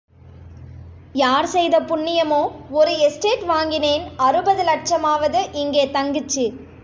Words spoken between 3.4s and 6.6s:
வாங்கினேன் அறுபது லட்சமாவது இங்கே தங்கிச்சு.